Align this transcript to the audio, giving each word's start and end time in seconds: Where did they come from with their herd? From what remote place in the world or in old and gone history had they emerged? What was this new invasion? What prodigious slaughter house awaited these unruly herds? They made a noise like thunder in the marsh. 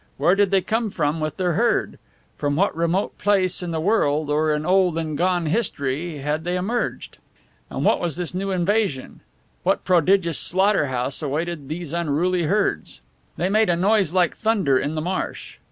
Where 0.17 0.33
did 0.33 0.49
they 0.49 0.61
come 0.61 0.89
from 0.89 1.19
with 1.19 1.37
their 1.37 1.53
herd? 1.53 1.99
From 2.35 2.55
what 2.55 2.75
remote 2.75 3.19
place 3.19 3.61
in 3.61 3.69
the 3.69 3.79
world 3.79 4.31
or 4.31 4.51
in 4.51 4.65
old 4.65 4.97
and 4.97 5.15
gone 5.15 5.45
history 5.45 6.17
had 6.17 6.43
they 6.43 6.55
emerged? 6.57 7.19
What 7.67 7.99
was 7.99 8.15
this 8.15 8.33
new 8.33 8.49
invasion? 8.49 9.19
What 9.61 9.85
prodigious 9.85 10.39
slaughter 10.39 10.87
house 10.87 11.21
awaited 11.21 11.67
these 11.69 11.93
unruly 11.93 12.45
herds? 12.45 13.01
They 13.37 13.47
made 13.47 13.69
a 13.69 13.75
noise 13.75 14.11
like 14.11 14.35
thunder 14.35 14.79
in 14.79 14.95
the 14.95 15.01
marsh. 15.03 15.59